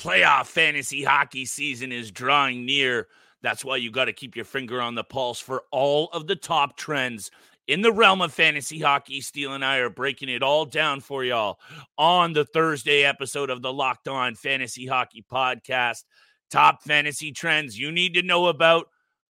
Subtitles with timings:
[0.00, 3.06] Playoff fantasy hockey season is drawing near.
[3.42, 6.36] That's why you got to keep your finger on the pulse for all of the
[6.36, 7.30] top trends
[7.68, 9.20] in the realm of fantasy hockey.
[9.20, 11.58] Steele and I are breaking it all down for y'all
[11.98, 16.04] on the Thursday episode of the Locked On Fantasy Hockey Podcast.
[16.50, 18.86] Top fantasy trends you need to know about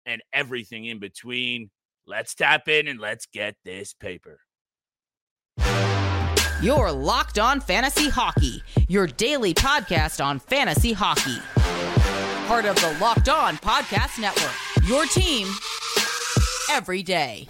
[0.07, 1.69] and everything in between.
[2.07, 4.39] Let's tap in and let's get this paper.
[6.63, 11.39] Your Locked On Fantasy Hockey, your daily podcast on fantasy hockey.
[12.47, 14.53] Part of the Locked On Podcast Network,
[14.87, 15.49] your team
[16.71, 17.47] every day.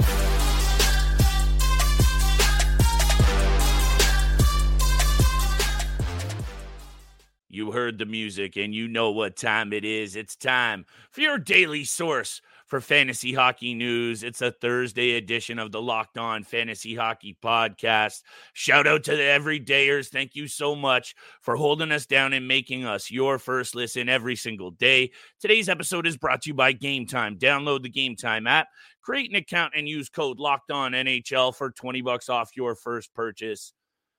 [7.48, 10.15] You heard the music and you know what time it is.
[10.15, 12.40] It's time for your daily source
[12.70, 14.23] for fantasy hockey news.
[14.23, 18.23] It's a Thursday edition of the Locked On Fantasy Hockey Podcast.
[18.52, 20.09] Shout out to the everydayers.
[20.09, 24.37] Thank you so much for holding us down and making us your first listen every
[24.37, 25.10] single day.
[25.41, 27.37] Today's episode is brought to you by Game Time.
[27.37, 28.68] Download the Game Time app,
[29.02, 33.12] create an account, and use code Locked On NHL for 20 bucks off your first
[33.15, 33.73] purchase.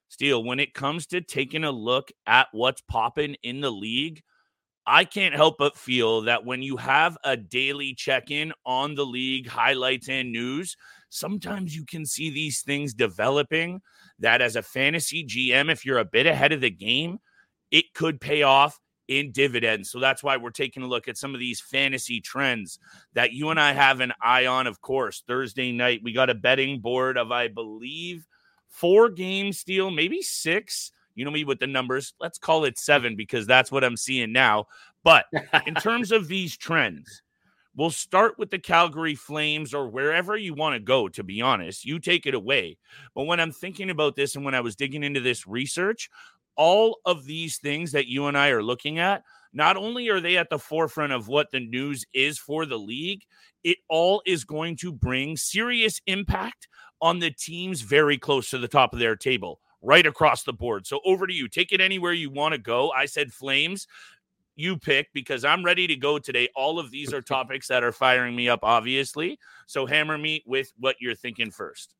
[0.09, 4.21] Steele, when it comes to taking a look at what's popping in the league,
[4.85, 9.05] I can't help but feel that when you have a daily check in on the
[9.05, 10.75] league highlights and news,
[11.09, 13.81] sometimes you can see these things developing
[14.19, 17.19] that as a fantasy GM, if you're a bit ahead of the game,
[17.69, 19.91] it could pay off in dividends.
[19.91, 22.79] So that's why we're taking a look at some of these fantasy trends
[23.13, 24.67] that you and I have an eye on.
[24.67, 28.25] Of course, Thursday night, we got a betting board of, I believe,
[28.67, 30.91] four game steal, maybe six.
[31.15, 32.13] You know me with the numbers.
[32.19, 34.67] Let's call it seven because that's what I'm seeing now.
[35.03, 35.25] But
[35.65, 37.21] in terms of these trends,
[37.75, 41.85] we'll start with the Calgary Flames or wherever you want to go, to be honest.
[41.85, 42.77] You take it away.
[43.15, 46.09] But when I'm thinking about this and when I was digging into this research,
[46.55, 50.37] all of these things that you and I are looking at, not only are they
[50.37, 53.23] at the forefront of what the news is for the league,
[53.63, 56.67] it all is going to bring serious impact
[57.01, 60.85] on the teams very close to the top of their table, right across the board.
[60.85, 61.47] So over to you.
[61.47, 62.91] Take it anywhere you want to go.
[62.91, 63.87] I said Flames.
[64.55, 66.49] You pick because I'm ready to go today.
[66.55, 69.39] All of these are topics that are firing me up, obviously.
[69.65, 71.95] So hammer me with what you're thinking first.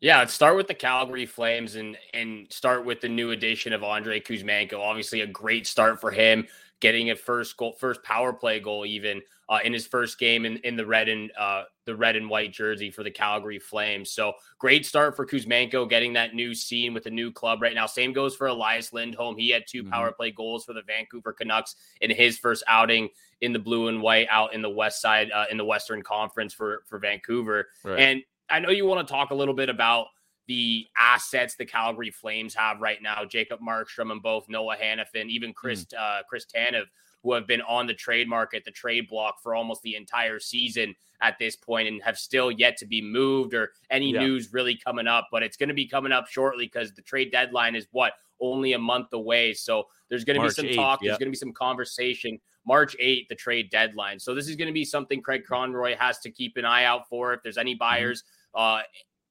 [0.00, 3.82] Yeah, let's start with the Calgary Flames and and start with the new addition of
[3.82, 4.78] Andrei Kuzmenko.
[4.78, 6.46] Obviously, a great start for him,
[6.78, 10.58] getting a first goal, first power play goal, even uh, in his first game in,
[10.58, 14.10] in the red and uh, the red and white jersey for the Calgary Flames.
[14.10, 17.86] So great start for Kuzmenko, getting that new scene with a new club right now.
[17.86, 19.36] Same goes for Elias Lindholm.
[19.36, 19.92] He had 2 mm-hmm.
[19.92, 23.08] power play goals for the Vancouver Canucks in his first outing
[23.40, 26.52] in the blue and white out in the west side uh, in the Western Conference
[26.52, 27.68] for for Vancouver.
[27.84, 28.00] Right.
[28.00, 30.06] And I know you want to talk a little bit about
[30.46, 33.24] the assets the Calgary Flames have right now.
[33.24, 35.98] Jacob Markstrom and both Noah Hanifin, even Chris mm.
[35.98, 36.84] uh, Chris Tanev
[37.28, 40.94] who have been on the trade market, the trade block for almost the entire season
[41.20, 44.20] at this point and have still yet to be moved or any yeah.
[44.20, 45.28] news really coming up.
[45.30, 48.72] But it's going to be coming up shortly because the trade deadline is what only
[48.72, 49.52] a month away.
[49.52, 51.00] So there's going to be some 8th, talk.
[51.02, 52.38] There's going to be some conversation.
[52.66, 54.18] March 8th, the trade deadline.
[54.18, 57.10] So this is going to be something Craig Conroy has to keep an eye out
[57.10, 57.34] for.
[57.34, 57.78] If there's any mm-hmm.
[57.78, 58.22] buyers,
[58.56, 58.78] mm-hmm.
[58.78, 58.82] uh,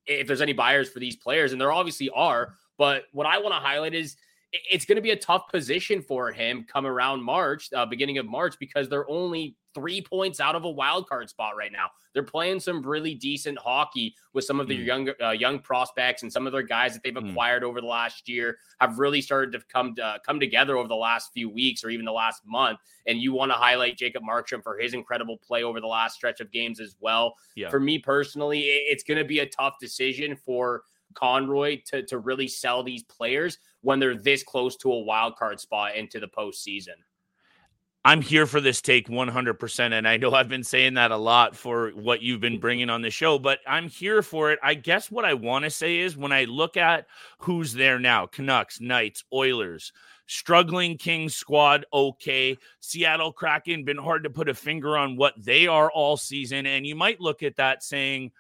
[0.06, 2.54] if there's any buyers for these players, and there obviously are.
[2.78, 4.18] But what I want to highlight is
[4.54, 8.26] it's going to be a tough position for him come around March, uh, beginning of
[8.26, 11.88] March, because they're only three points out of a wild card spot right now.
[12.14, 14.86] They're playing some really decent hockey with some of their mm.
[14.86, 17.30] young uh, young prospects and some of their guys that they've hmm.
[17.30, 17.68] acquired mm.
[17.68, 20.96] over the last year have really started to come to, uh, come together over the
[20.96, 22.80] last few weeks or even the last month.
[23.06, 26.40] And you want to highlight Jacob Markstrom for his incredible play over the last stretch
[26.40, 27.36] of games as well.
[27.56, 27.70] Yeah.
[27.70, 32.48] For me personally, it's going to be a tough decision for Conroy to to really
[32.48, 33.58] sell these players
[33.88, 36.96] when they're this close to a wild card spot into the postseason.
[38.04, 39.94] I'm here for this take 100%.
[39.94, 43.02] And I know I've been saying that a lot for what you've been bringing on
[43.02, 44.60] the show, but I'm here for it.
[44.62, 47.06] I guess what I want to say is when I look at
[47.38, 49.94] who's there now Canucks, Knights, Oilers,
[50.26, 52.58] struggling Kings squad, okay.
[52.82, 56.66] Seattle Kraken, been hard to put a finger on what they are all season.
[56.66, 58.34] And you might look at that saying,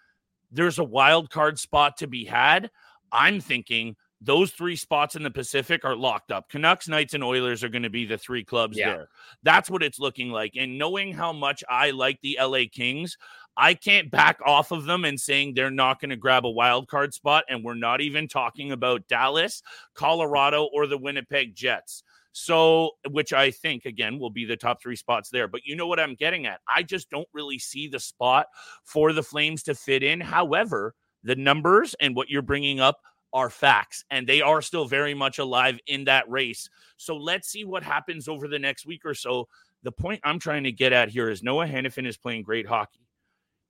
[0.52, 2.70] there's a wild card spot to be had.
[3.14, 6.50] I'm thinking those three spots in the Pacific are locked up.
[6.50, 8.90] Canucks, Knights, and Oilers are going to be the three clubs yeah.
[8.90, 9.10] there.
[9.44, 10.54] That's what it's looking like.
[10.58, 13.18] And knowing how much I like the LA Kings,
[13.56, 16.88] I can't back off of them and saying they're not going to grab a wild
[16.88, 17.44] card spot.
[17.48, 19.62] And we're not even talking about Dallas,
[19.94, 22.04] Colorado, or the Winnipeg Jets.
[22.32, 25.48] So, which I think again will be the top three spots there.
[25.48, 26.60] But you know what I'm getting at?
[26.68, 28.48] I just don't really see the spot
[28.84, 30.22] for the Flames to fit in.
[30.22, 30.94] However,
[31.24, 33.00] the numbers and what you're bringing up
[33.34, 36.70] are facts, and they are still very much alive in that race.
[36.98, 39.48] So let's see what happens over the next week or so.
[39.84, 43.08] The point I'm trying to get at here is Noah Hanifin is playing great hockey.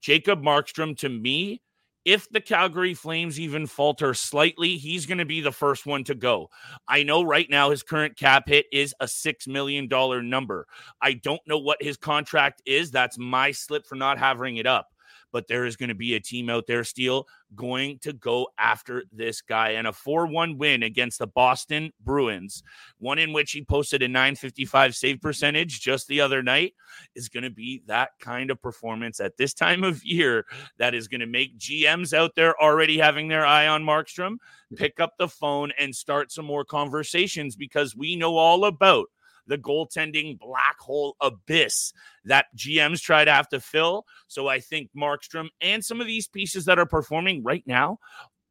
[0.02, 1.62] Jacob Markstrom, to me,
[2.06, 6.16] if the Calgary Flames even falter slightly, he's going to be the first one to
[6.16, 6.50] go.
[6.88, 9.90] I know right now his current cap hit is a $6 million
[10.30, 10.68] number.
[11.02, 12.92] I don't know what his contract is.
[12.92, 14.88] That's my slip for not having it up
[15.32, 19.04] but there is going to be a team out there, Steele, going to go after
[19.12, 19.72] this guy.
[19.72, 22.64] And a 4 1 win against the Boston Bruins,
[23.00, 26.74] one in which he posted a 955 save percentage just the other night,
[27.16, 30.46] is going to be that kind of performance at this time of year
[30.78, 34.38] that is going to make GMs out there already having their eye on Markstrom
[34.76, 39.08] pick up the phone and start some more conversations because we know all about
[39.48, 41.94] the goaltending black hole abyss
[42.26, 44.06] that GMs try to have to fill.
[44.28, 48.00] So I think Markstrom and some of these pieces that are performing right now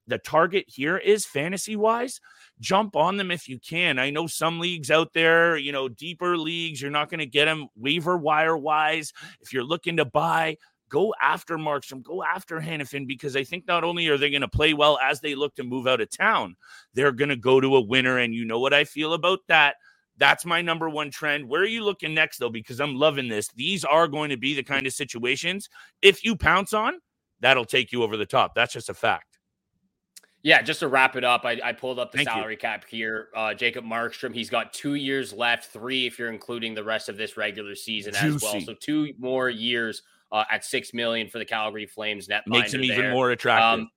[0.06, 2.20] the target here is fantasy wise
[2.60, 3.98] jump on them if you can.
[3.98, 7.46] I know some leagues out there you know deeper leagues you're not going to get
[7.46, 10.56] them waiver wire wise if you're looking to buy
[10.88, 14.48] go after markstrom go after hanifin because i think not only are they going to
[14.48, 16.54] play well as they look to move out of town
[16.94, 18.18] they're going to go to a winner.
[18.18, 19.76] And you know what i feel about that
[20.18, 21.48] that's my number one trend.
[21.48, 22.50] Where are you looking next, though?
[22.50, 23.48] Because I'm loving this.
[23.54, 25.68] These are going to be the kind of situations,
[26.02, 26.94] if you pounce on,
[27.40, 28.54] that'll take you over the top.
[28.54, 29.38] That's just a fact.
[30.42, 32.58] Yeah, just to wrap it up, I, I pulled up the Thank salary you.
[32.58, 33.28] cap here.
[33.34, 37.16] Uh, Jacob Markstrom, he's got two years left, three if you're including the rest of
[37.16, 38.36] this regular season Juicy.
[38.36, 38.60] as well.
[38.60, 42.84] So two more years uh, at six million for the Calgary Flames net makes him
[42.84, 43.80] even more attractive.
[43.80, 43.90] Um,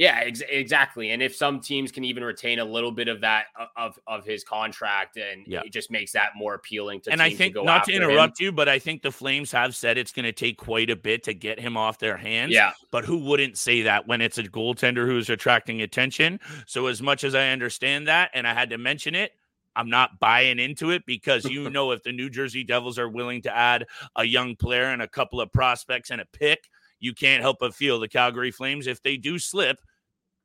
[0.00, 1.10] yeah, ex- exactly.
[1.10, 4.24] And if some teams can even retain a little bit of that uh, of of
[4.24, 5.60] his contract, and yeah.
[5.62, 7.12] it just makes that more appealing to.
[7.12, 8.46] And I think to not to interrupt him.
[8.46, 11.22] you, but I think the Flames have said it's going to take quite a bit
[11.24, 12.52] to get him off their hands.
[12.52, 12.72] Yeah.
[12.90, 16.40] But who wouldn't say that when it's a goaltender who's attracting attention?
[16.66, 19.32] So as much as I understand that, and I had to mention it,
[19.76, 23.42] I'm not buying into it because you know if the New Jersey Devils are willing
[23.42, 23.84] to add
[24.16, 26.70] a young player and a couple of prospects and a pick
[27.00, 29.78] you can't help but feel the Calgary Flames, if they do slip,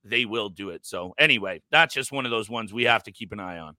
[0.06, 0.86] they will do it.
[0.86, 3.76] So, anyway, that's just one of those ones we have to keep an eye on.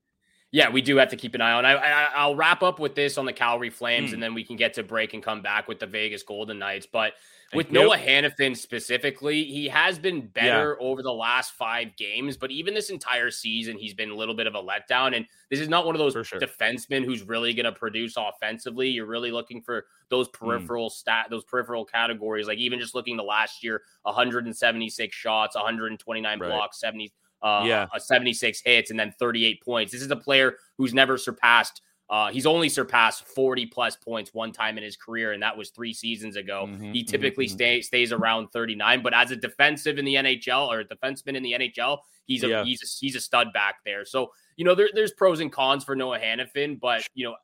[0.52, 1.64] Yeah, we do have to keep an eye on.
[1.64, 4.14] I, will wrap up with this on the Calgary Flames, mm.
[4.14, 6.86] and then we can get to break and come back with the Vegas Golden Knights.
[6.86, 7.14] But
[7.54, 10.86] with Noah Hanifin specifically, he has been better yeah.
[10.86, 14.46] over the last five games, but even this entire season, he's been a little bit
[14.46, 15.16] of a letdown.
[15.16, 16.40] And this is not one of those sure.
[16.40, 18.88] defensemen who's really going to produce offensively.
[18.88, 20.32] You're really looking for those mm.
[20.32, 20.92] peripheral mm.
[20.92, 22.46] stat, those peripheral categories.
[22.46, 26.48] Like even just looking to last year, 176 shots, 129 right.
[26.48, 27.12] blocks, 70
[27.42, 27.86] uh, yeah.
[27.96, 29.92] 76 hits, and then 38 points.
[29.92, 34.52] This is a player who's never surpassed uh, he's only surpassed 40 plus points one
[34.52, 36.66] time in his career, and that was three seasons ago.
[36.68, 37.54] Mm-hmm, he mm-hmm, typically mm-hmm.
[37.54, 41.42] stay, stays around 39, but as a defensive in the NHL or a defenseman in
[41.42, 42.64] the NHL, he's a yeah.
[42.64, 44.04] he's a, he's a stud back there.
[44.04, 47.36] So you know there, there's pros and cons for Noah Hanifin, but you know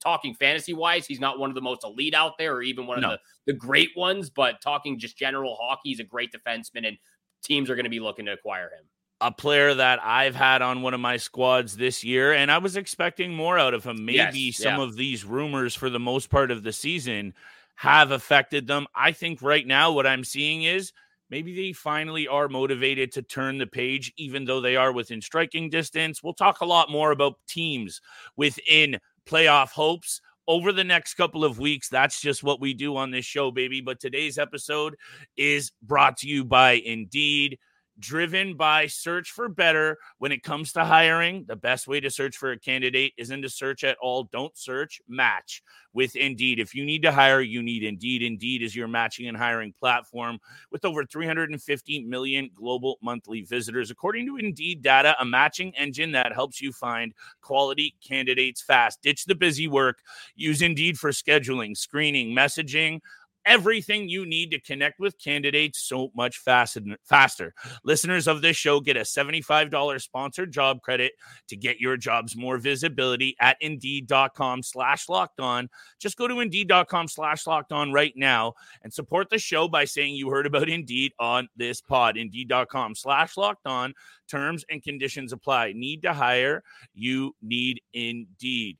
[0.00, 3.04] talking fantasy wise, he's not one of the most elite out there, or even one
[3.04, 4.30] of the the great ones.
[4.30, 6.96] But talking just general hockey, he's a great defenseman, and
[7.42, 8.84] teams are going to be looking to acquire him
[9.20, 12.76] a player that I've had on one of my squads this year, and I was
[12.76, 14.04] expecting more out of him.
[14.04, 14.82] Maybe yes, some yeah.
[14.82, 17.34] of these rumors for the most part of the season
[17.74, 18.86] have affected them.
[18.94, 20.92] I think right now what I'm seeing is
[21.30, 25.68] maybe they finally are motivated to turn the page, even though they are within striking
[25.68, 26.22] distance.
[26.22, 28.00] We'll talk a lot more about teams
[28.36, 31.88] within playoff hopes over the next couple of weeks.
[31.88, 33.80] That's just what we do on this show, baby.
[33.80, 34.96] But today's episode
[35.36, 37.58] is brought to you by Indeed
[37.98, 41.44] driven by search for better when it comes to hiring.
[41.46, 44.24] The best way to search for a candidate isn't to search at all.
[44.24, 45.62] Don't search, match
[45.92, 46.60] with Indeed.
[46.60, 48.22] If you need to hire, you need Indeed.
[48.22, 50.38] Indeed is your matching and hiring platform
[50.70, 53.90] with over 350 million global monthly visitors.
[53.90, 59.02] According to Indeed data, a matching engine that helps you find quality candidates fast.
[59.02, 59.98] Ditch the busy work.
[60.36, 63.00] Use Indeed for scheduling, screening, messaging
[63.48, 66.80] everything you need to connect with candidates so much faster.
[67.04, 67.54] faster.
[67.82, 71.12] Listeners of this show get a $75 sponsored job credit
[71.48, 75.68] to get your jobs more visibility at indeed.com slash locked on.
[75.98, 78.52] Just go to indeed.com slash locked on right now
[78.82, 82.16] and support the show by saying you heard about Indeed on this pod.
[82.16, 83.94] Indeed.com slash locked on.
[84.28, 85.72] Terms and conditions apply.
[85.74, 86.62] Need to hire?
[86.94, 88.76] You need Indeed.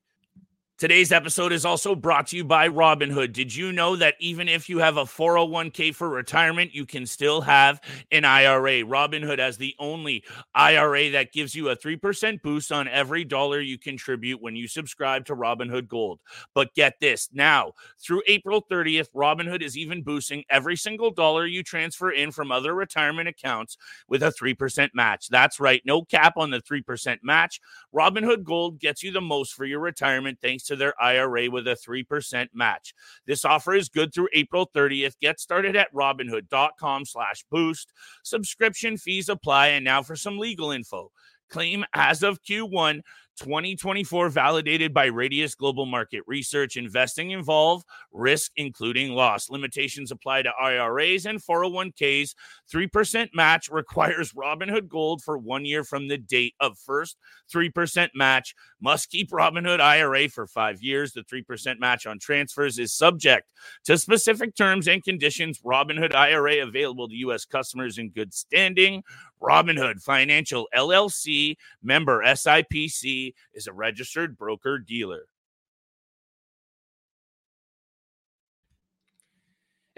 [0.79, 3.33] Today's episode is also brought to you by Robinhood.
[3.33, 7.41] Did you know that even if you have a 401k for retirement, you can still
[7.41, 7.81] have
[8.13, 8.85] an IRA?
[8.85, 10.23] Robinhood has the only
[10.55, 15.25] IRA that gives you a 3% boost on every dollar you contribute when you subscribe
[15.25, 16.21] to Robinhood Gold.
[16.55, 21.65] But get this now, through April 30th, Robinhood is even boosting every single dollar you
[21.65, 25.27] transfer in from other retirement accounts with a 3% match.
[25.29, 27.61] That's right, no cap on the 3% match.
[27.93, 31.77] Robinhood Gold gets you the most for your retirement thanks to their IRA with a
[31.77, 32.95] 3% match.
[33.27, 35.19] This offer is good through April 30th.
[35.21, 37.93] Get started at robinhood.com slash boost.
[38.23, 39.69] Subscription fees apply.
[39.69, 41.11] And now for some legal info.
[41.51, 43.01] Claim as of Q1
[43.39, 46.77] 2024 validated by Radius Global Market Research.
[46.77, 49.49] Investing involve risk, including loss.
[49.49, 52.35] Limitations apply to IRAs and 401ks.
[52.73, 57.17] 3% match requires Robinhood Gold for one year from the date of first
[57.53, 58.55] 3% match.
[58.81, 61.13] Must keep Robinhood IRA for five years.
[61.13, 63.49] The 3% match on transfers is subject
[63.85, 65.61] to specific terms and conditions.
[65.61, 67.45] Robinhood IRA available to U.S.
[67.45, 69.03] customers in good standing.
[69.41, 75.27] Robinhood Financial LLC, member SIPC, is a registered broker dealer.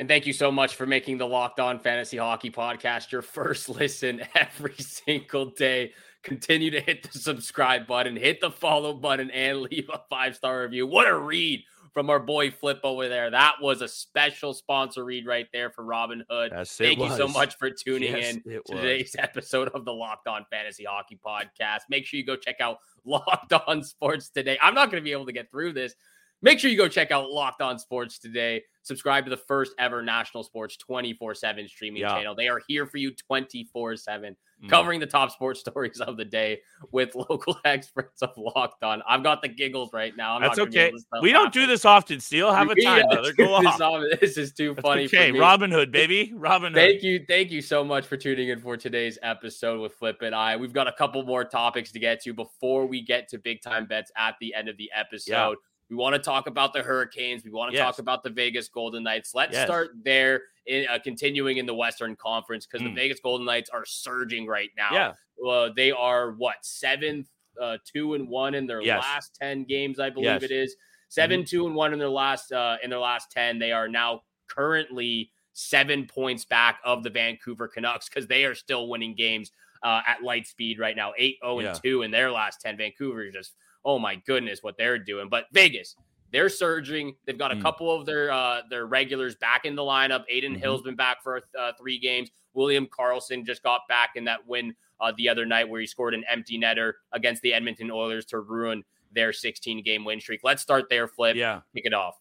[0.00, 3.68] And thank you so much for making the Locked On Fantasy Hockey Podcast your first
[3.68, 5.92] listen every single day.
[6.22, 10.62] Continue to hit the subscribe button, hit the follow button, and leave a five star
[10.62, 10.86] review.
[10.86, 13.30] What a read from our boy Flip over there.
[13.30, 16.52] That was a special sponsor read right there for Robin Hood.
[16.54, 20.28] Yes, Thank you so much for tuning yes, in to today's episode of the Locked
[20.28, 21.80] On Fantasy Hockey Podcast.
[21.88, 24.58] Make sure you go check out Locked On Sports today.
[24.62, 25.94] I'm not going to be able to get through this.
[26.42, 28.62] Make sure you go check out Locked On Sports today.
[28.82, 32.14] Subscribe to the first ever national sports 24 7 streaming yeah.
[32.14, 32.34] channel.
[32.34, 34.68] They are here for you 24 7 mm.
[34.70, 36.60] covering the top sports stories of the day
[36.90, 39.02] with local experts of Locked On.
[39.06, 40.36] I've got the giggles right now.
[40.36, 40.92] I'm That's okay.
[41.20, 42.52] We don't do this often, Steele.
[42.52, 43.34] Have a time, brother.
[43.34, 44.02] Go off.
[44.20, 45.04] This is too That's funny.
[45.04, 46.32] Okay, Robin Hood, baby.
[46.34, 46.80] Robin Hood.
[46.80, 47.24] Thank you.
[47.28, 50.56] Thank you so much for tuning in for today's episode with Flip and I.
[50.56, 53.84] We've got a couple more topics to get to before we get to big time
[53.84, 55.50] bets at the end of the episode.
[55.50, 55.69] Yeah.
[55.90, 57.44] We want to talk about the Hurricanes.
[57.44, 57.84] We want to yes.
[57.84, 59.34] talk about the Vegas Golden Knights.
[59.34, 59.66] Let's yes.
[59.66, 62.90] start there in uh, continuing in the Western Conference because mm.
[62.90, 64.90] the Vegas Golden Knights are surging right now.
[64.92, 65.48] Yeah.
[65.50, 67.26] Uh, they are what seventh,
[67.60, 69.02] uh, two and one in their yes.
[69.02, 70.76] last 10 games, I believe it is.
[71.08, 71.44] 7 mm-hmm.
[71.44, 73.58] two and one in their last uh, in their last 10.
[73.58, 78.88] They are now currently seven points back of the Vancouver Canucks because they are still
[78.88, 79.50] winning games
[79.82, 81.12] uh, at light speed right now.
[81.18, 82.76] 8 0 and 2 in their last 10.
[82.76, 85.28] Vancouver is just oh my goodness, what they're doing.
[85.28, 85.96] But Vegas,
[86.32, 87.14] they're surging.
[87.26, 87.62] They've got a mm.
[87.62, 90.24] couple of their uh, their regulars back in the lineup.
[90.30, 90.60] Adin mm-hmm.
[90.60, 92.30] Hill's been back for uh, three games.
[92.54, 96.14] William Karlsson just got back in that win uh, the other night where he scored
[96.14, 98.82] an empty netter against the Edmonton Oilers to ruin
[99.12, 100.40] their 16 game win streak.
[100.42, 101.36] Let's start there, Flip.
[101.36, 102.18] Yeah, kick it off.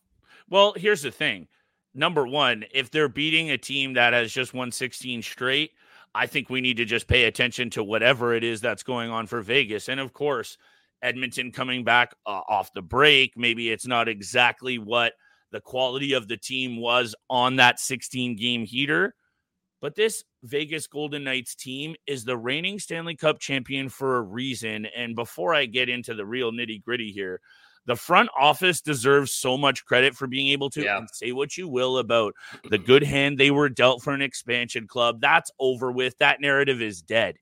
[0.50, 1.48] Well, here's the thing.
[1.94, 5.72] Number one, if they're beating a team that has just won 16 straight,
[6.14, 9.28] I think we need to just pay attention to whatever it is that's going on
[9.28, 9.90] for Vegas.
[9.90, 10.58] And of course,
[11.02, 13.34] Edmonton coming back uh, off the break.
[13.36, 15.14] Maybe it's not exactly what
[15.52, 19.16] the quality of the team was on that 16 game heater.
[19.82, 24.86] But this Vegas Golden Knights team is the reigning Stanley Cup champion for a reason.
[24.96, 27.40] And before I get into the real nitty gritty here,
[27.86, 31.02] the front office deserves so much credit for being able to yeah.
[31.14, 32.36] say what you will about
[32.70, 35.22] the good hand they were dealt for an expansion club.
[35.22, 36.18] That's over with.
[36.20, 37.38] That narrative is dead.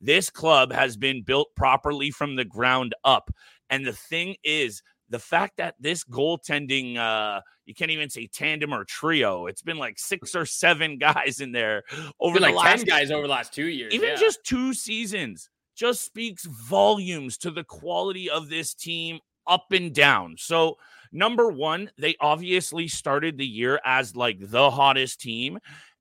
[0.00, 3.30] This club has been built properly from the ground up.
[3.68, 8.72] And the thing is, the fact that this goaltending, uh, you can't even say tandem
[8.72, 9.46] or trio.
[9.46, 11.82] It's been like six or seven guys in there
[12.20, 13.92] over the like last ten guys over the last two years.
[13.92, 14.16] Even yeah.
[14.16, 20.36] just two seasons just speaks volumes to the quality of this team up and down.
[20.38, 20.76] So,
[21.10, 25.58] number one, they obviously started the year as like the hottest team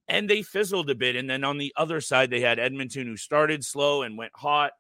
[0.10, 1.16] and they fizzled a bit.
[1.16, 4.72] And then on the other side, they had Edmonton, who started slow and went hot.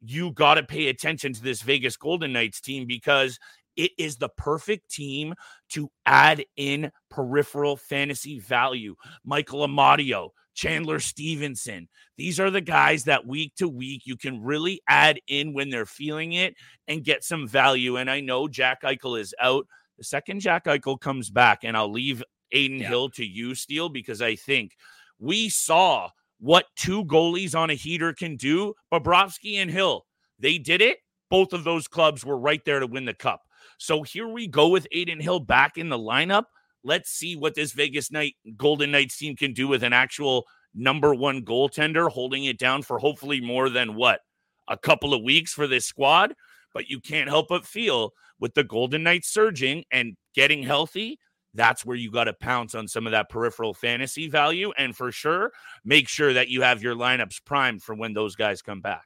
[0.00, 3.38] You got to pay attention to this Vegas Golden Knights team because
[3.76, 5.34] it is the perfect team
[5.70, 8.96] to add in peripheral fantasy value.
[9.24, 11.88] Michael Amadio, Chandler Stephenson.
[12.16, 15.86] These are the guys that week to week you can really add in when they're
[15.86, 16.54] feeling it
[16.88, 17.96] and get some value.
[17.96, 19.66] And I know Jack Eichel is out.
[19.98, 22.88] The second Jack Eichel comes back, and I'll leave Adin yeah.
[22.88, 24.72] Hill to you, Steele, because I think
[25.18, 28.74] we saw what two goalies on a heater can do.
[28.92, 30.04] Bobrovsky and Hill,
[30.38, 30.98] they did it.
[31.30, 33.42] Both of those clubs were right there to win the cup.
[33.78, 36.44] So here we go with Adin Hill back in the lineup.
[36.84, 40.44] Let's see what this Vegas Night Golden Knights team can do with an actual
[40.74, 44.20] number one goaltender holding it down for hopefully more than what
[44.68, 46.34] a couple of weeks for this squad.
[46.74, 51.18] but you can't help but feel with the Golden Knights surging and getting healthy,
[51.54, 54.72] that's where you got to pounce on some of that peripheral fantasy value.
[54.76, 55.52] And for sure,
[55.84, 59.04] make sure that you have your lineups primed for when those guys come back.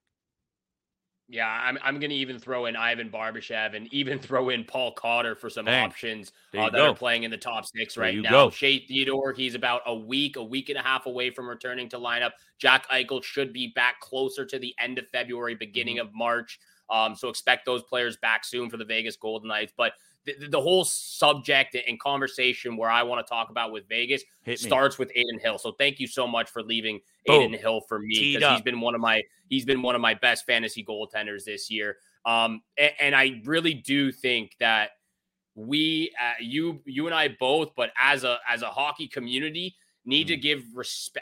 [1.29, 4.93] Yeah, I'm, I'm going to even throw in Ivan Barbashev and even throw in Paul
[4.93, 5.85] Cotter for some Dang.
[5.85, 6.91] options uh, that go.
[6.91, 8.31] are playing in the top six right now.
[8.31, 8.51] Go.
[8.51, 11.99] Shea Theodore, he's about a week, a week and a half away from returning to
[11.99, 12.31] lineup.
[12.59, 16.07] Jack Eichel should be back closer to the end of February, beginning mm-hmm.
[16.07, 16.61] of March.
[16.89, 19.73] Um, so expect those players back soon for the Vegas Golden Knights.
[19.77, 19.95] But
[20.27, 24.23] the, the whole subject and conversation where I want to talk about with Vegas
[24.57, 25.59] starts with Adin Hill.
[25.59, 27.43] So thank you so much for leaving Boom.
[27.43, 30.15] Adin Hill for me because he's been one of my he's been one of my
[30.15, 31.97] best fantasy goaltenders this year.
[32.25, 34.91] Um, and, and I really do think that
[35.55, 40.27] we, uh, you, you and I both, but as a as a hockey community, need
[40.27, 40.31] mm.
[40.31, 40.65] to give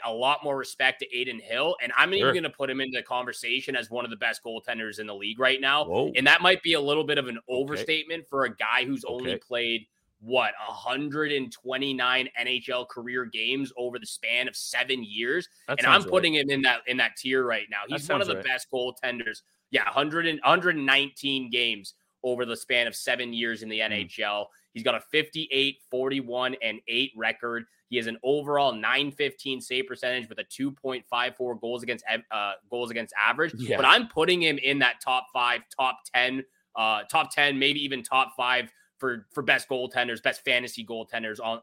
[0.05, 1.75] a lot more respect to Adin Hill.
[1.81, 2.19] And I'm sure.
[2.19, 5.07] even going to put him into the conversation as one of the best goaltenders in
[5.07, 5.85] the league right now.
[5.85, 6.11] Whoa.
[6.15, 8.27] And that might be a little bit of an overstatement okay.
[8.29, 9.13] for a guy who's okay.
[9.13, 9.87] only played
[10.21, 15.49] what 129 NHL career games over the span of seven years.
[15.67, 16.43] That and I'm putting right.
[16.43, 17.81] him in that in that tier right now.
[17.87, 18.45] He's one of the right.
[18.45, 19.41] best goaltenders.
[19.71, 24.09] Yeah, 100 and, 119 games over the span of seven years in the mm.
[24.09, 24.47] NHL.
[24.73, 27.65] He's got a 58, 41, and 8 record.
[27.87, 33.13] He has an overall 915 save percentage with a 2.54 goals against uh, goals against
[33.17, 33.53] average.
[33.57, 33.77] Yeah.
[33.77, 36.43] But I'm putting him in that top five, top 10,
[36.75, 41.61] uh, top 10, maybe even top five for for best goaltenders, best fantasy goaltenders on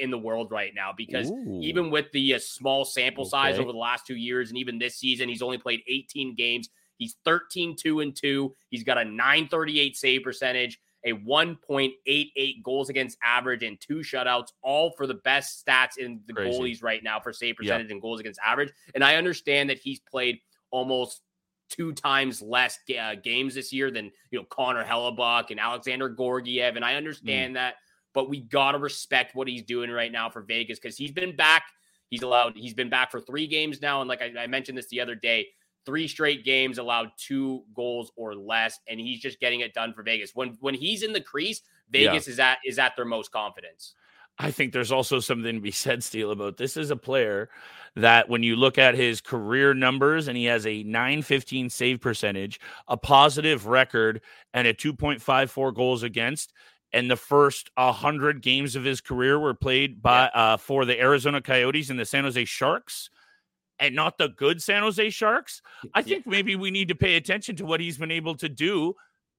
[0.00, 0.92] in the world right now.
[0.96, 1.58] Because Ooh.
[1.60, 4.96] even with the uh, small sample size over the last two years, and even this
[4.96, 6.68] season, he's only played 18 games.
[6.98, 8.54] He's 13 2 and 2.
[8.70, 14.90] He's got a 938 save percentage a 1.88 goals against average and two shutouts, all
[14.90, 16.58] for the best stats in the Crazy.
[16.58, 18.72] goalies right now for save percentage and goals against average.
[18.94, 21.20] And I understand that he's played almost
[21.68, 26.76] two times less uh, games this year than you know Connor Hellebuyck and Alexandar Georgiev,
[26.76, 27.54] and I understand mm.
[27.54, 27.76] that,
[28.12, 31.64] but we gotta respect what he's doing right now for Vegas because he's been back.
[32.10, 32.56] He's allowed.
[32.56, 35.14] He's been back for three games now, and like I, I mentioned this the other
[35.14, 35.48] day,
[35.86, 40.02] three straight games allowed two goals or less, and he's just getting it done for
[40.02, 40.34] Vegas.
[40.34, 42.32] When when he's in the crease, Vegas yeah.
[42.32, 43.94] is at is at their most confidence.
[44.38, 47.50] I think there's also something to be said, Steele, about this is a player
[47.96, 52.60] that when you look at his career numbers and he has a 915 save percentage,
[52.88, 54.20] a positive record,
[54.52, 56.52] and a 2.54 goals against.
[56.92, 60.40] And the first 100 games of his career were played by yeah.
[60.40, 63.10] uh, for the Arizona Coyotes and the San Jose Sharks
[63.84, 65.60] and not the good San Jose Sharks.
[65.94, 66.30] I think yeah.
[66.30, 68.94] maybe we need to pay attention to what he's been able to do.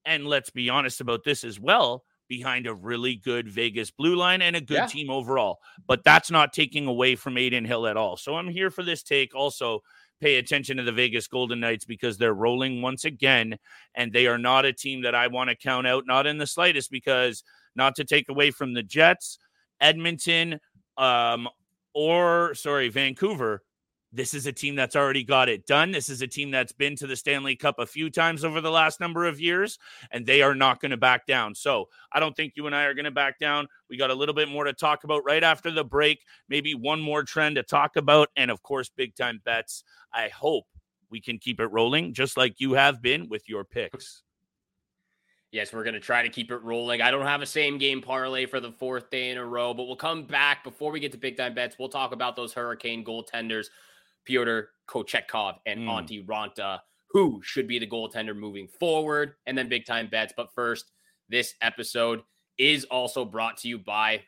[0.05, 4.41] And let's be honest about this as well behind a really good Vegas blue line
[4.41, 4.86] and a good yeah.
[4.86, 5.58] team overall.
[5.88, 8.17] But that's not taking away from Adin Hill at all.
[8.17, 9.34] So I'm here for this take.
[9.34, 9.81] Also,
[10.21, 13.58] pay attention to the Vegas Golden Knights because they're rolling once again.
[13.95, 16.47] And they are not a team that I want to count out, not in the
[16.47, 17.43] slightest, because
[17.75, 19.39] not to take away from the Jets,
[19.81, 20.60] Edmonton,
[20.97, 21.47] um,
[21.95, 23.63] or sorry, Vancouver
[24.15, 25.91] this is a team that's already got it done.
[25.91, 28.71] This is a team that's been to the Stanley Cup a few times over the
[28.71, 29.78] last number of years,
[30.12, 31.54] and they are not going to back down.
[31.54, 33.67] So I don't think you and I are going to back down.
[33.89, 37.01] We got a little bit more to talk about right after the break, maybe one
[37.01, 39.84] more trend to talk about, and of course, big time bets.
[40.13, 40.65] I hope
[41.10, 44.23] we can keep it rolling just like you have been with your picks.
[45.51, 47.01] Yes, we're going to try to keep it rolling.
[47.01, 49.86] I don't have a same game parlay for the fourth day in a row, but
[49.88, 51.78] we'll come back before we get to big time bets.
[51.80, 53.67] We'll talk about those Hurricane goaltenders
[54.25, 55.88] Pyotr Kochetkov and mm.
[55.88, 60.33] Antti Raanta, who should be the goaltender moving forward, and then big time bets.
[60.35, 60.91] But first,
[61.29, 62.21] this episode
[62.57, 64.21] is also brought to you by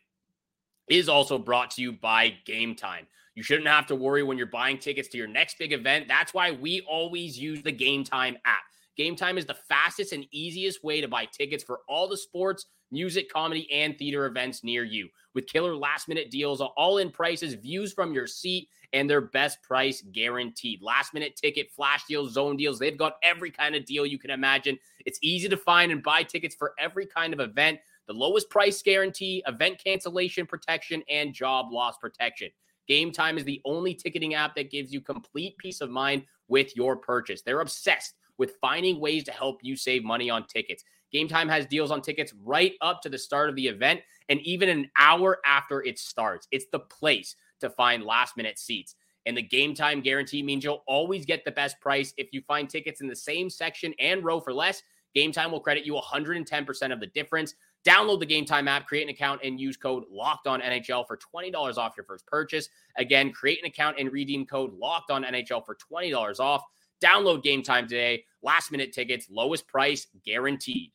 [0.87, 3.07] is also brought to you by Game Time.
[3.35, 6.07] You shouldn't have to worry when you're buying tickets to your next big event.
[6.07, 8.63] That's why we always use the Game Time app.
[8.95, 12.65] Game Time is the fastest and easiest way to buy tickets for all the sports,
[12.89, 15.07] music, comedy, and theater events near you.
[15.37, 19.61] With killer last minute deals, all in prices, views from your seat, and their best
[19.61, 20.81] price guaranteed.
[20.81, 22.79] Last minute ticket, flash deals, zone deals.
[22.79, 24.79] They've got every kind of deal you can imagine.
[25.05, 27.77] It's easy to find and buy tickets for every kind of event.
[28.07, 32.49] The lowest price guarantee, event cancellation protection, and job loss protection.
[32.87, 36.75] Game Time is the only ticketing app that gives you complete peace of mind with
[36.75, 37.43] your purchase.
[37.43, 40.83] They're obsessed with finding ways to help you save money on tickets.
[41.11, 44.39] Game Time has deals on tickets right up to the start of the event and
[44.41, 46.47] even an hour after it starts.
[46.51, 48.95] It's the place to find last minute seats.
[49.25, 52.13] And the game time guarantee means you'll always get the best price.
[52.17, 54.81] If you find tickets in the same section and row for less,
[55.13, 57.55] Game Time will credit you 110% of the difference.
[57.85, 61.17] Download the Game Time app, create an account, and use code Locked On NHL for
[61.17, 62.69] $20 off your first purchase.
[62.97, 66.63] Again, create an account and redeem code Locked On NHL for $20 off.
[67.03, 68.25] Download Game Time today.
[68.41, 70.91] Last minute tickets, lowest price guaranteed.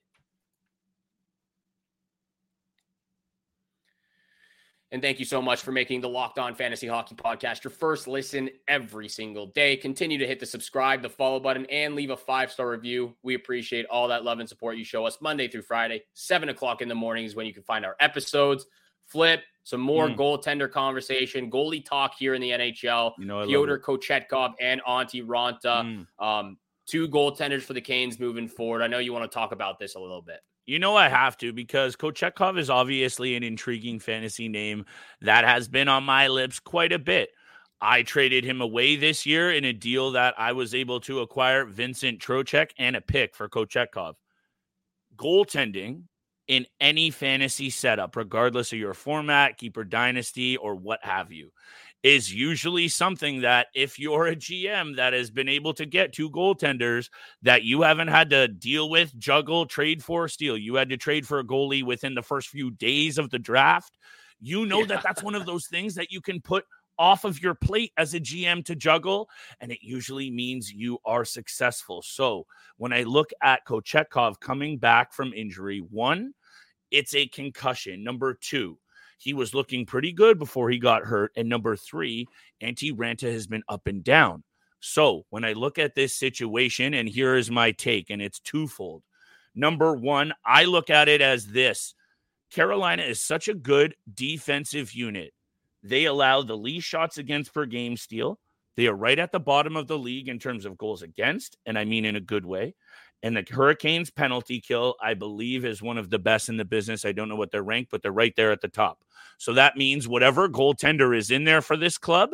[4.92, 8.06] And thank you so much for making the Locked On Fantasy Hockey Podcast your first
[8.06, 9.74] listen every single day.
[9.74, 13.16] Continue to hit the subscribe, the follow button, and leave a five star review.
[13.22, 16.82] We appreciate all that love and support you show us Monday through Friday, 7 o'clock
[16.82, 18.66] in the mornings when you can find our episodes.
[19.06, 20.16] Flip, some more mm.
[20.16, 23.14] goaltender conversation, goalie talk here in the NHL.
[23.18, 26.06] You know, Pyotr Kochetkov and Antti Raanta.
[26.20, 26.24] Mm.
[26.24, 28.82] Um, two goaltenders for the Canes moving forward.
[28.82, 30.40] I know you want to talk about this a little bit.
[30.64, 34.84] You know I have to because Kochetkov is obviously an intriguing fantasy name
[35.20, 37.30] that has been on my lips quite a bit.
[37.80, 41.64] I traded him away this year in a deal that I was able to acquire
[41.64, 44.14] Vincent Trocheck and a pick for Kochetkov.
[45.16, 46.04] Goaltending
[46.46, 51.50] in any fantasy setup, regardless of your format, keeper dynasty, or what have you,
[52.02, 56.30] is usually something that if you're a GM that has been able to get two
[56.30, 57.08] goaltenders
[57.42, 61.26] that you haven't had to deal with, juggle, trade for, steal, you had to trade
[61.26, 63.96] for a goalie within the first few days of the draft.
[64.40, 64.86] You know yeah.
[64.86, 66.64] that that's one of those things that you can put
[66.98, 69.28] off of your plate as a GM to juggle,
[69.60, 72.02] and it usually means you are successful.
[72.02, 76.32] So when I look at Kochetkov coming back from injury, one,
[76.90, 78.04] it's a concussion.
[78.04, 78.78] Number two,
[79.22, 81.30] he was looking pretty good before he got hurt.
[81.36, 82.26] And number three,
[82.60, 84.42] Antti Raanta has been up and down.
[84.80, 89.04] So when I look at this situation, and here is my take, and it's twofold.
[89.54, 91.94] Number one, I look at it as this
[92.50, 95.32] Carolina is such a good defensive unit.
[95.84, 98.40] They allow the least shots against per game steal.
[98.76, 101.78] They are right at the bottom of the league in terms of goals against, and
[101.78, 102.74] I mean in a good way.
[103.22, 107.04] And the Hurricanes penalty kill, I believe, is one of the best in the business.
[107.04, 109.04] I don't know what they're ranked, but they're right there at the top.
[109.38, 112.30] So that means whatever goaltender is in there for this club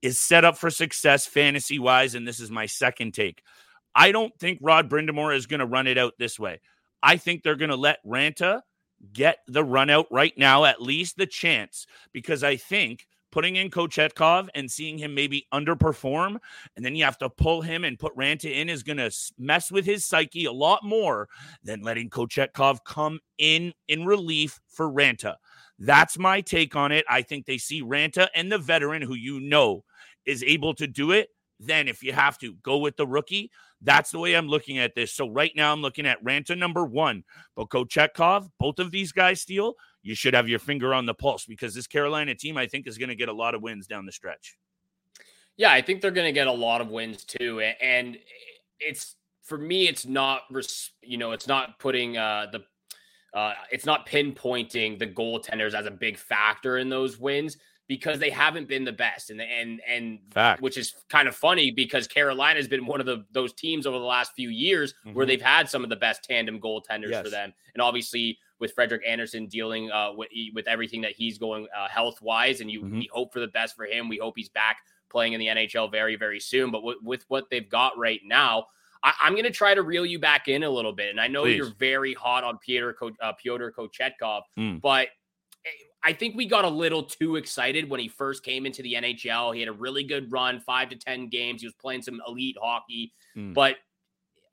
[0.00, 2.14] is set up for success fantasy wise.
[2.14, 3.42] And this is my second take.
[3.94, 6.60] I don't think Rod Brind'Amour is going to run it out this way.
[7.02, 8.62] I think they're going to let Raanta
[9.12, 13.70] get the run out right now, at least the chance, because I think putting in
[13.70, 16.36] Kochetkov and seeing him maybe underperform,
[16.76, 19.72] and then you have to pull him and put Raanta in is going to mess
[19.72, 21.28] with his psyche a lot more
[21.64, 25.36] than letting Kochetkov come in in relief for Raanta.
[25.78, 27.04] That's my take on it.
[27.08, 29.84] I think they see Raanta and the veteran who you know
[30.24, 31.30] is able to do it.
[31.58, 34.96] Then, if you have to go with the rookie, that's the way I'm looking at
[34.96, 35.12] this.
[35.12, 37.22] So, right now, I'm looking at Raanta number one,
[37.54, 41.44] but Kochetkov, both of these guys steal you should have your finger on the pulse
[41.44, 44.04] because this Carolina team, I think, is going to get a lot of wins down
[44.04, 44.56] the stretch.
[45.56, 47.60] Yeah, I think they're going to get a lot of wins too.
[47.60, 48.18] And
[48.80, 50.42] it's for me, it's not,
[51.02, 55.90] you know, it's not putting uh, the, uh, it's not pinpointing the goaltenders as a
[55.90, 57.56] big factor in those wins
[57.88, 60.62] because they haven't been the best and and and Fact.
[60.62, 63.98] which is kind of funny because Carolina has been one of the those teams over
[63.98, 65.14] the last few years mm-hmm.
[65.14, 67.22] where they've had some of the best tandem goaltenders yes.
[67.22, 71.66] for them and obviously with Frederik Andersen dealing uh, with with everything that he's going
[71.76, 73.00] uh, health wise, and you mm-hmm.
[73.00, 74.08] we hope for the best for him.
[74.08, 74.78] We hope he's back
[75.10, 76.70] playing in the NHL very very soon.
[76.70, 78.68] But w- with what they've got right now.
[79.04, 81.26] I, am going to try to reel you back in a little bit, and I
[81.26, 81.56] know Please.
[81.56, 84.80] you're very hot on Pyotr Ko- uh, Pyotr Kochetkov, mm.
[84.80, 85.08] but
[85.66, 85.70] eh,
[86.04, 89.54] I think we got a little too excited when he first came into the NHL.
[89.54, 91.62] He had a really good run, five to 10 games.
[91.62, 93.12] He was playing some elite hockey.
[93.36, 93.54] Mm.
[93.54, 93.78] But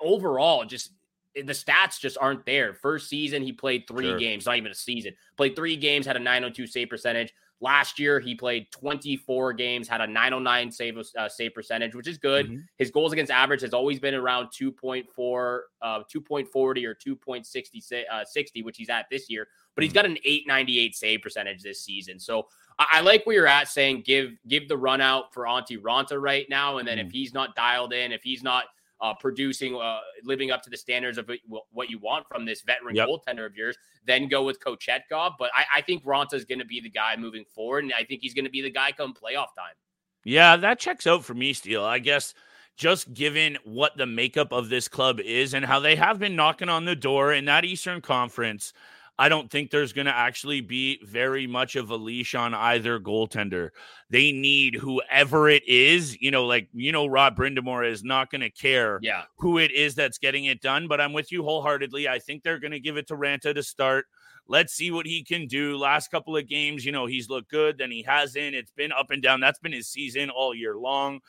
[0.02, 0.94] overall, just
[1.36, 2.74] the stats just aren't there.
[2.74, 4.20] First season, he played three sure.
[4.20, 5.14] games, not even a season.
[5.38, 7.34] Played three games, had a 902 save percentage.
[7.62, 12.18] Last year, he played 24 games, had a 909 save uh, save percentage, which is
[12.18, 12.46] good.
[12.46, 12.62] Mm-hmm.
[12.78, 18.64] His goals against average has always been around 2.4, uh, 2.40 or 2.60, uh, 60,
[18.64, 19.50] which he's at this year.
[19.76, 19.98] But he's mm-hmm.
[19.98, 22.18] got an 898 save percentage this season.
[22.18, 22.48] So
[22.80, 26.20] I, I like where you're at, saying give give the run out for Antti Raanta
[26.20, 27.08] right now, and then mm-hmm.
[27.08, 28.66] if he's not dialed in, if he's not
[29.02, 31.30] uh, producing, uh, living up to the standards of
[31.72, 33.08] what you want from this veteran yep.
[33.08, 35.34] goaltender of yours, then go with Kochetkov.
[35.40, 38.04] But I, I think Raanta is going to be the guy moving forward, and I
[38.04, 39.76] think he's going to be the guy come playoff time.
[40.24, 41.84] Yeah, that checks out for me, Steele.
[41.84, 42.34] I guess
[42.76, 46.70] just given what the makeup of this club is and how they have been knocking
[46.70, 48.74] on the door in that Eastern Conference–
[49.20, 53.02] I don't think there's going to actually be very much of a leash on either
[53.02, 53.72] goaltender.
[54.10, 58.42] They need whoever it is, you know, like, you know, Rod Brind'Amour is not going
[58.42, 59.24] to care yeah.
[59.38, 60.88] who it is that's getting it done.
[60.88, 62.08] But I'm with you wholeheartedly.
[62.08, 64.06] I think they're going to give it to Raanta to start.
[64.48, 65.78] Let's see what he can do.
[65.78, 68.56] Last couple of games, you know, he's looked good, then he hasn't.
[68.56, 69.42] It's been up and down.
[69.42, 71.20] That's been his season all year long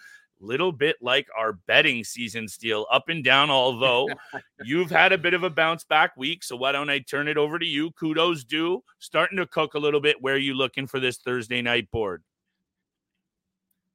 [0.40, 4.08] little bit like our betting season Steele up and down although
[4.64, 7.36] you've had a bit of a bounce back week so why don't i turn it
[7.36, 10.86] over to you kudos due starting to cook a little bit where are you looking
[10.86, 12.22] for this thursday night board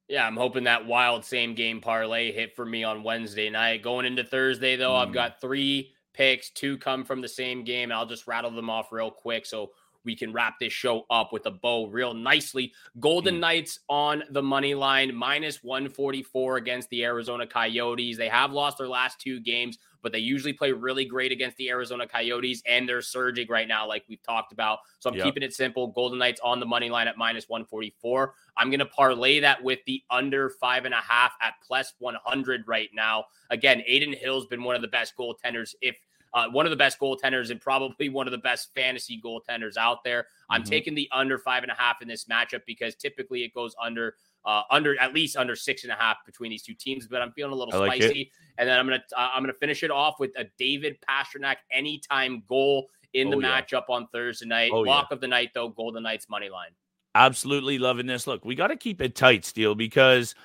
[0.07, 3.81] Yeah, I'm hoping that wild same game parlay hit for me on Wednesday night.
[3.81, 5.01] Going into Thursday, though, mm.
[5.01, 7.91] I've got three picks, two come from the same game.
[7.91, 9.47] I'll just rattle them off real quick.
[9.47, 9.71] So
[10.05, 12.71] we can wrap this show up with a bow real nicely.
[12.99, 13.39] Golden mm.
[13.39, 18.17] Knights on the money line, minus 144 against the Arizona Coyotes.
[18.17, 21.69] They have lost their last two games, but they usually play really great against the
[21.69, 24.79] Arizona Coyotes, and they're surging right now, like we've talked about.
[24.99, 25.25] So I'm yep.
[25.25, 25.87] keeping it simple.
[25.87, 28.33] Golden Knights on the money line at minus 144.
[28.55, 32.67] I'm going to parlay that with the under five and a half at plus 100
[32.67, 33.25] right now.
[33.49, 35.97] Again, Adin Hill's been one of the best goaltenders, if
[36.35, 40.03] uh, one of the best goaltenders and probably one of the best fantasy goaltenders out
[40.03, 40.27] there.
[40.49, 40.69] I'm mm-hmm.
[40.69, 44.15] taking the under five and a half in this matchup because typically it goes under
[44.43, 47.07] uh, under at least under six and a half between these two teams.
[47.07, 48.27] But I'm feeling a little like spicy, it.
[48.57, 52.43] and then I'm gonna uh, I'm gonna finish it off with a David Pastrnak anytime
[52.47, 53.95] goal in the oh, matchup yeah.
[53.95, 54.71] on Thursday night.
[54.73, 55.15] Oh, Lock yeah.
[55.15, 56.71] of the night though, Golden Knights money line.
[57.15, 58.27] Absolutely loving this.
[58.27, 60.35] Look, we got to keep it tight, Steele, because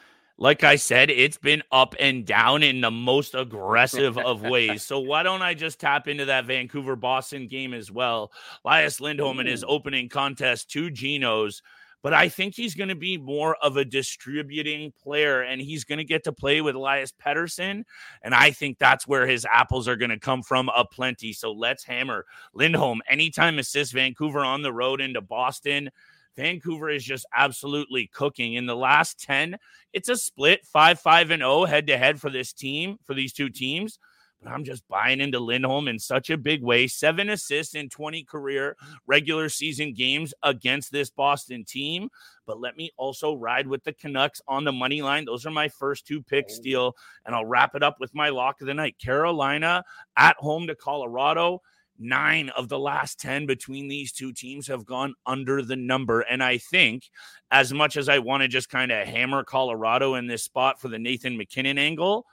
[0.41, 4.83] like I said, it's been up and down in the most aggressive of ways.
[4.83, 8.33] So why don't I just tap into that Vancouver Boston game as well?
[8.65, 9.41] Elias Lindholm Ooh.
[9.43, 9.69] in his mm.
[9.69, 11.61] opening contest, two Genos.
[12.03, 15.99] But I think he's going to be more of a distributing player and he's going
[15.99, 17.85] to get to play with Elias Pettersson.
[18.23, 21.35] And I think that's where his apples are going to come from a plenty.
[21.35, 22.25] So let's hammer
[22.55, 23.03] Lindholm.
[23.07, 25.91] Anytime assist Vancouver on the road into Boston.
[26.37, 28.55] Vancouver is just absolutely cooking.
[28.55, 29.57] In the last 10,
[29.93, 33.33] it's a split 5 5 and 0 head to head for this team, for these
[33.33, 33.99] two teams.
[34.43, 36.87] But I'm just buying into Lindholm in such a big way.
[36.87, 42.09] Seven assists in 20 career regular season games against this Boston team.
[42.47, 45.27] But let me also ride with the Canucks on the money line.
[45.27, 46.57] Those are my first two picks, oh.
[46.57, 46.97] Steele.
[47.27, 49.85] And I'll wrap it up with my lock of the night Carolina
[50.17, 51.61] at home to Colorado
[52.01, 56.23] nine of the last 10 between these two teams have gone under the number.
[56.23, 57.11] And I think,
[57.51, 60.89] as much as I want to just kind of hammer Colorado in this spot for
[60.89, 62.27] the Nathan MacKinnon angle,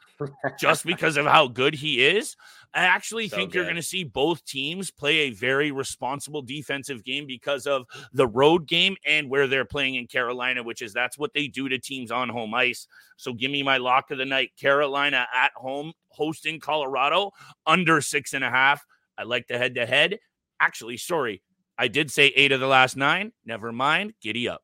[0.60, 2.36] just because of how good he is,
[2.74, 3.56] I actually so think good.
[3.56, 8.28] you're going to see both teams play a very responsible defensive game because of the
[8.28, 11.80] road game and where they're playing in Carolina, which is that's what they do to
[11.80, 12.88] teams on home ice.
[13.18, 17.32] So give me my lock of the night Carolina at home hosting Colorado
[17.66, 18.86] under six and a half.
[19.18, 20.20] I like the head to head.
[20.60, 21.42] Actually, sorry,
[21.78, 23.32] I did say eight of the last nine.
[23.46, 24.14] Never mind.
[24.22, 24.62] Giddy up.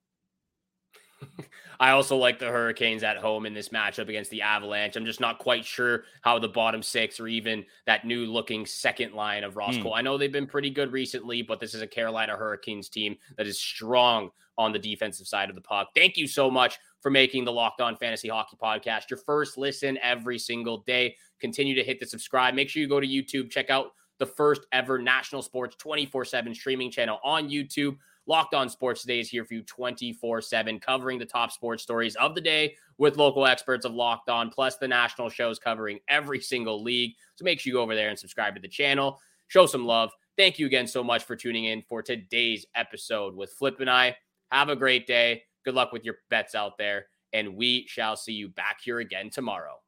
[1.79, 4.95] I also like the Hurricanes at home in this matchup against the Avalanche.
[4.95, 9.13] I'm just not quite sure how the bottom six or even that new looking second
[9.13, 9.83] line of Ross mm.
[9.83, 9.93] Cole.
[9.93, 13.47] I know they've been pretty good recently, but this is a Carolina Hurricanes team that
[13.47, 15.89] is strong on the defensive side of the puck.
[15.95, 19.97] Thank you so much for making the Locked On Fantasy Hockey Podcast your first listen
[20.01, 21.15] every single day.
[21.39, 22.53] Continue to hit the subscribe.
[22.53, 26.53] Make sure you go to YouTube, check out the first ever national sports 24 7
[26.53, 27.97] streaming channel on YouTube.
[28.25, 32.15] Locked On Sports Today is here for you 24 7, covering the top sports stories
[32.15, 36.39] of the day with local experts of Locked On, plus the national shows covering every
[36.39, 37.15] single league.
[37.35, 39.19] So make sure you go over there and subscribe to the channel.
[39.47, 40.11] Show some love.
[40.37, 44.15] Thank you again so much for tuning in for today's episode with Flip and I.
[44.51, 45.43] Have a great day.
[45.65, 47.07] Good luck with your bets out there.
[47.33, 49.79] And we shall see you back here again tomorrow.